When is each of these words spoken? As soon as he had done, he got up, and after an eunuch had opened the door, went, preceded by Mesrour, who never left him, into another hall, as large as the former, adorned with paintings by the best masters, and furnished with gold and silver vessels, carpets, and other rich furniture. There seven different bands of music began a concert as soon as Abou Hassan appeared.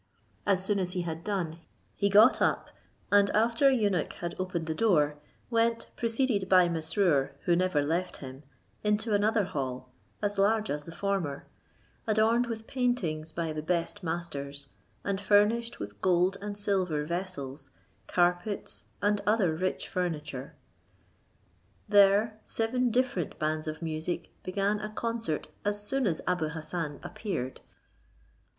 As 0.47 0.65
soon 0.65 0.79
as 0.79 0.93
he 0.93 1.03
had 1.03 1.23
done, 1.23 1.59
he 1.95 2.09
got 2.09 2.41
up, 2.41 2.71
and 3.11 3.29
after 3.35 3.69
an 3.69 3.77
eunuch 3.77 4.13
had 4.13 4.33
opened 4.39 4.65
the 4.65 4.73
door, 4.73 5.19
went, 5.51 5.91
preceded 5.95 6.49
by 6.49 6.67
Mesrour, 6.67 7.33
who 7.41 7.55
never 7.55 7.83
left 7.83 8.17
him, 8.17 8.41
into 8.83 9.13
another 9.13 9.43
hall, 9.43 9.91
as 10.19 10.39
large 10.39 10.71
as 10.71 10.85
the 10.85 10.91
former, 10.91 11.45
adorned 12.07 12.47
with 12.47 12.65
paintings 12.65 13.31
by 13.31 13.53
the 13.53 13.61
best 13.61 14.01
masters, 14.01 14.69
and 15.03 15.21
furnished 15.21 15.77
with 15.77 16.01
gold 16.01 16.35
and 16.41 16.57
silver 16.57 17.05
vessels, 17.05 17.69
carpets, 18.07 18.85
and 19.03 19.21
other 19.27 19.53
rich 19.53 19.87
furniture. 19.87 20.55
There 21.87 22.39
seven 22.43 22.89
different 22.89 23.37
bands 23.37 23.67
of 23.67 23.83
music 23.83 24.31
began 24.41 24.79
a 24.79 24.89
concert 24.89 25.49
as 25.63 25.85
soon 25.85 26.07
as 26.07 26.21
Abou 26.25 26.47
Hassan 26.47 26.99
appeared. 27.03 27.61